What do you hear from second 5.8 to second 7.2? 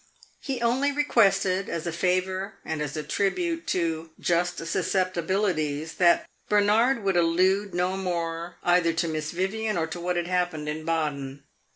that Bernard would